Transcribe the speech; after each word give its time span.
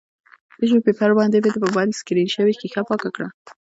ټیشو 0.57 0.77
پیپر 0.87 1.11
باندې 1.17 1.37
مې 1.43 1.49
د 1.53 1.57
مبایل 1.65 1.89
سکریچ 1.99 2.29
شوې 2.35 2.53
ښیښه 2.59 2.81
پاکه 2.89 3.09
کړه 3.15 3.27